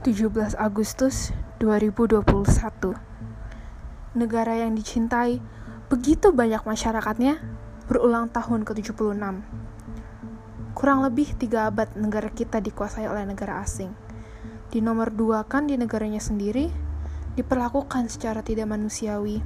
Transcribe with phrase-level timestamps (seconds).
[0.00, 1.28] 17 Agustus
[1.60, 2.24] 2021
[4.16, 5.44] Negara yang dicintai
[5.92, 7.36] begitu banyak masyarakatnya
[7.84, 9.44] berulang tahun ke-76
[10.72, 13.92] Kurang lebih tiga abad negara kita dikuasai oleh negara asing.
[14.72, 16.72] Di nomor dua kan di negaranya sendiri
[17.36, 19.44] diperlakukan secara tidak manusiawi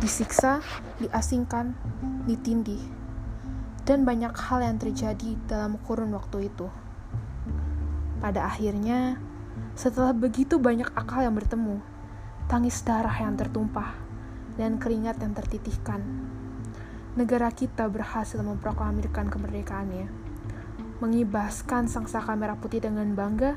[0.00, 0.64] Disiksa,
[0.96, 1.76] diasingkan,
[2.24, 2.80] ditindih
[3.84, 6.72] dan banyak hal yang terjadi dalam kurun waktu itu.
[8.24, 9.27] Pada akhirnya,
[9.78, 11.78] setelah begitu banyak akal yang bertemu,
[12.50, 13.94] tangis darah yang tertumpah,
[14.58, 16.02] dan keringat yang tertitihkan,
[17.14, 20.10] negara kita berhasil memproklamirkan kemerdekaannya,
[20.98, 23.54] mengibaskan sangsaka merah putih dengan bangga,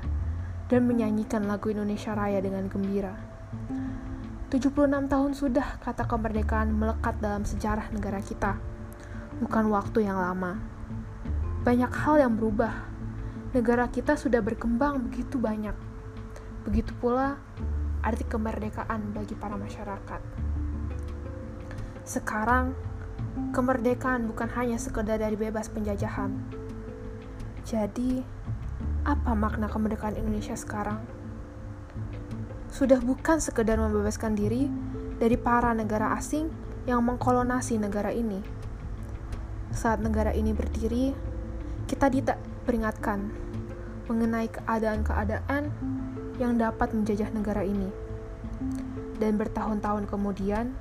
[0.69, 3.17] dan menyanyikan lagu Indonesia Raya dengan gembira.
[4.53, 4.77] 76
[5.09, 8.61] tahun sudah kata kemerdekaan melekat dalam sejarah negara kita,
[9.41, 10.61] bukan waktu yang lama.
[11.65, 12.77] Banyak hal yang berubah,
[13.57, 15.89] negara kita sudah berkembang begitu banyak.
[16.65, 17.41] Begitu pula
[18.01, 20.21] arti kemerdekaan bagi para masyarakat.
[22.05, 22.73] Sekarang,
[23.53, 26.33] kemerdekaan bukan hanya sekedar dari bebas penjajahan.
[27.61, 28.25] Jadi,
[29.05, 31.01] apa makna kemerdekaan Indonesia sekarang?
[32.73, 34.69] Sudah bukan sekedar membebaskan diri
[35.21, 36.49] dari para negara asing
[36.89, 38.41] yang mengkolonasi negara ini.
[39.69, 41.13] Saat negara ini berdiri,
[41.85, 42.09] kita
[42.65, 43.29] peringatkan
[44.09, 45.71] mengenai keadaan-keadaan
[46.41, 47.93] yang dapat menjajah negara ini.
[49.21, 50.73] Dan bertahun-tahun kemudian,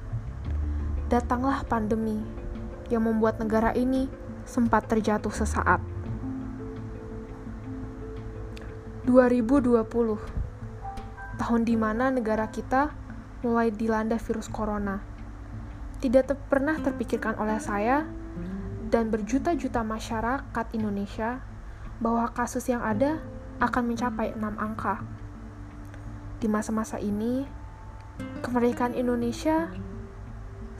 [1.12, 2.24] datanglah pandemi
[2.88, 4.08] yang membuat negara ini
[4.48, 5.84] sempat terjatuh sesaat.
[9.04, 9.84] 2020,
[11.36, 12.92] tahun di mana negara kita
[13.40, 15.00] mulai dilanda virus corona.
[16.00, 18.08] Tidak ter pernah terpikirkan oleh saya
[18.90, 21.40] dan berjuta-juta masyarakat Indonesia
[22.00, 23.20] bahwa kasus yang ada
[23.60, 25.04] akan mencapai enam angka.
[26.40, 27.44] Di masa-masa ini,
[28.40, 29.68] kemerdekaan Indonesia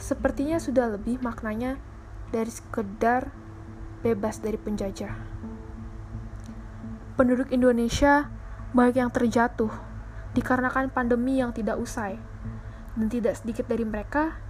[0.01, 1.77] sepertinya sudah lebih maknanya
[2.33, 3.29] dari sekedar
[4.01, 5.13] bebas dari penjajah.
[7.21, 8.33] Penduduk Indonesia
[8.73, 9.69] banyak yang terjatuh
[10.33, 12.17] dikarenakan pandemi yang tidak usai,
[12.97, 14.41] dan tidak sedikit dari mereka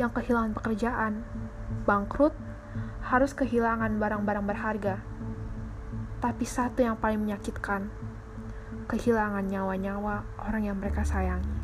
[0.00, 1.20] yang kehilangan pekerjaan,
[1.84, 2.32] bangkrut,
[3.04, 4.96] harus kehilangan barang-barang berharga
[6.24, 7.92] tapi satu yang paling menyakitkan,
[8.90, 11.56] kehilangan nyawa-nyawa orang yang mereka sayangi.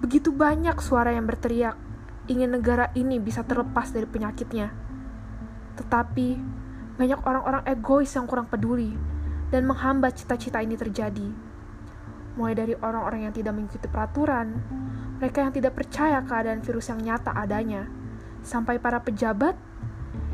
[0.00, 1.76] Begitu banyak suara yang berteriak,
[2.26, 4.72] ingin negara ini bisa terlepas dari penyakitnya.
[5.76, 6.28] Tetapi,
[6.96, 8.96] banyak orang-orang egois yang kurang peduli
[9.52, 11.28] dan menghambat cita-cita ini terjadi.
[12.40, 14.56] Mulai dari orang-orang yang tidak mengikuti peraturan,
[15.20, 17.84] mereka yang tidak percaya keadaan virus yang nyata adanya,
[18.40, 19.52] sampai para pejabat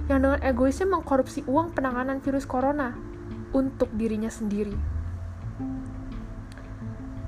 [0.06, 2.94] yang dengan egoisnya mengkorupsi uang penanganan virus corona
[3.50, 4.96] untuk dirinya sendiri.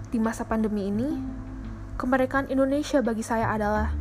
[0.09, 1.21] Di masa pandemi ini,
[2.01, 3.93] kemerdekaan Indonesia bagi saya adalah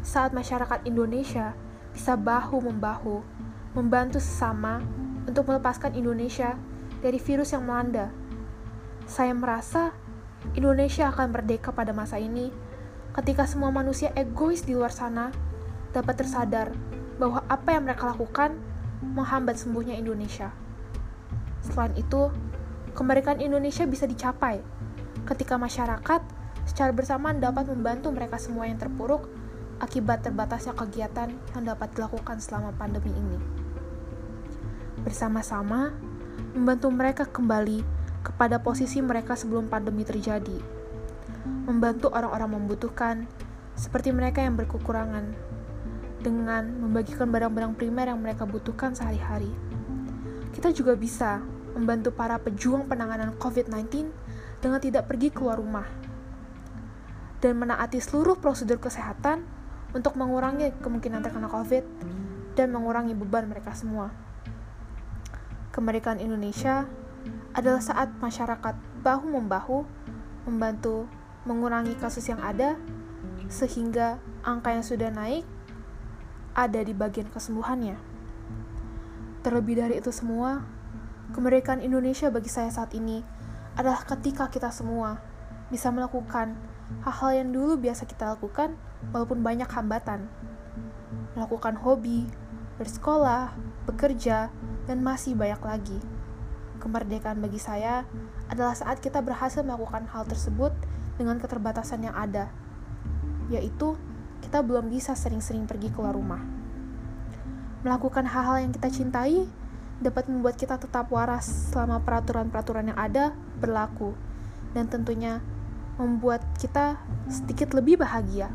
[0.00, 1.52] saat masyarakat Indonesia
[1.92, 3.20] bisa bahu-membahu
[3.76, 4.80] membantu sesama
[5.28, 6.56] untuk melepaskan Indonesia
[7.04, 8.08] dari virus yang melanda.
[9.04, 9.92] Saya merasa
[10.56, 12.48] Indonesia akan merdeka pada masa ini
[13.12, 15.36] ketika semua manusia egois di luar sana
[15.92, 16.72] dapat tersadar
[17.20, 18.56] bahwa apa yang mereka lakukan
[19.04, 20.48] menghambat sembuhnya Indonesia.
[21.60, 22.32] Selain itu,
[22.96, 24.64] kemerdekaan Indonesia bisa dicapai
[25.26, 26.22] ketika masyarakat
[26.66, 29.26] secara bersamaan dapat membantu mereka semua yang terpuruk
[29.82, 33.38] akibat terbatasnya kegiatan yang dapat dilakukan selama pandemi ini.
[35.02, 35.90] Bersama-sama,
[36.54, 37.82] membantu mereka kembali
[38.22, 40.62] kepada posisi mereka sebelum pandemi terjadi.
[41.66, 43.26] Membantu orang-orang membutuhkan,
[43.74, 45.34] seperti mereka yang berkekurangan,
[46.22, 49.50] dengan membagikan barang-barang primer yang mereka butuhkan sehari-hari.
[50.54, 51.42] Kita juga bisa
[51.74, 54.06] membantu para pejuang penanganan COVID-19
[54.62, 55.84] dengan tidak pergi keluar rumah
[57.42, 59.42] dan menaati seluruh prosedur kesehatan
[59.92, 61.84] untuk mengurangi kemungkinan terkena COVID
[62.54, 64.14] dan mengurangi beban mereka semua.
[65.74, 66.86] Kemerdekaan Indonesia
[67.52, 69.84] adalah saat masyarakat bahu-membahu
[70.46, 71.10] membantu
[71.42, 72.78] mengurangi kasus yang ada
[73.50, 75.44] sehingga angka yang sudah naik
[76.54, 77.98] ada di bagian kesembuhannya.
[79.42, 80.62] Terlebih dari itu semua,
[81.34, 83.41] kemerdekaan Indonesia bagi saya saat ini
[83.76, 85.20] adalah ketika kita semua
[85.72, 86.52] bisa melakukan
[87.00, 88.76] hal-hal yang dulu biasa kita lakukan
[89.16, 90.28] walaupun banyak hambatan.
[91.32, 92.28] Melakukan hobi,
[92.76, 93.56] bersekolah,
[93.88, 94.52] bekerja,
[94.84, 95.98] dan masih banyak lagi.
[96.76, 98.04] Kemerdekaan bagi saya
[98.52, 100.76] adalah saat kita berhasil melakukan hal tersebut
[101.16, 102.52] dengan keterbatasan yang ada,
[103.48, 103.96] yaitu
[104.44, 106.42] kita belum bisa sering-sering pergi keluar rumah.
[107.86, 109.48] Melakukan hal-hal yang kita cintai
[110.02, 113.32] dapat membuat kita tetap waras selama peraturan-peraturan yang ada
[113.62, 114.12] berlaku,
[114.74, 115.38] dan tentunya
[115.96, 116.98] membuat kita
[117.30, 118.50] sedikit lebih bahagia.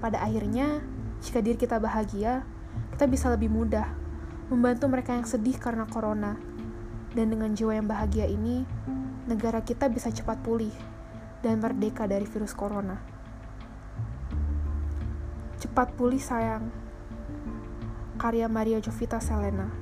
[0.00, 0.80] Pada akhirnya,
[1.20, 2.48] jika diri kita bahagia,
[2.96, 3.86] kita bisa lebih mudah
[4.50, 6.34] membantu mereka yang sedih karena corona.
[7.10, 8.66] Dan dengan jiwa yang bahagia ini,
[9.26, 10.72] negara kita bisa cepat pulih
[11.42, 12.98] dan merdeka dari virus corona.
[15.60, 16.70] Cepat pulih sayang.
[18.20, 19.79] Karya Maria Jovita Selena.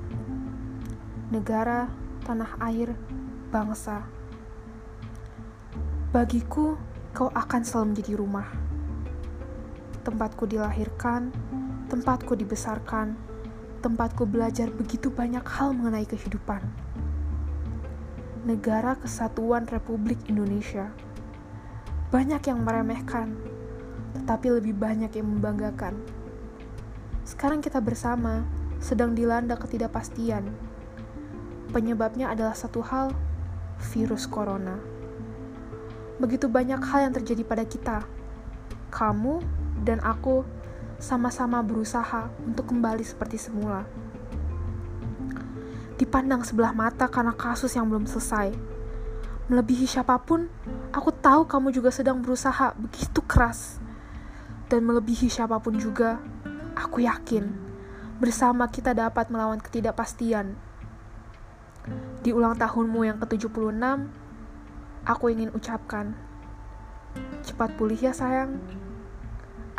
[1.29, 1.85] Negara,
[2.25, 2.97] tanah air,
[3.53, 4.01] bangsa.
[6.09, 6.73] Bagiku,
[7.13, 8.49] kau akan selalu menjadi rumah.
[10.01, 11.29] Tempatku dilahirkan,
[11.85, 13.13] tempatku dibesarkan,
[13.85, 16.65] tempatku belajar begitu banyak hal mengenai kehidupan.
[18.49, 20.89] Negara Kesatuan Republik Indonesia.
[22.09, 23.37] Banyak yang meremehkan,
[24.17, 25.93] tetapi lebih banyak yang membanggakan.
[27.21, 28.49] Sekarang kita bersama
[28.81, 30.49] sedang dilanda ketidakpastian.
[31.69, 33.13] Penyebabnya adalah satu hal,
[33.93, 34.81] virus corona.
[36.17, 37.97] Begitu banyak hal yang terjadi pada kita.
[38.89, 39.39] Kamu
[39.85, 40.41] dan aku
[40.97, 43.85] sama-sama berusaha untuk kembali seperti semula.
[45.95, 48.51] Dipandang sebelah mata karena kasus yang belum selesai.
[49.49, 50.49] Melebihi siapa pun,
[50.89, 53.77] aku tahu kamu juga sedang berusaha begitu keras.
[54.69, 56.17] Dan melebihi siapa pun juga,
[56.73, 57.69] aku yakin
[58.19, 60.68] bersama kita dapat melawan ketidakpastian.
[62.19, 63.79] Di ulang tahunmu yang ke-76,
[65.07, 66.13] aku ingin ucapkan,
[67.41, 68.59] cepat pulih ya sayang.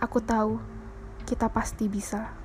[0.01, 0.57] Aku tahu
[1.29, 2.40] kita pasti bisa.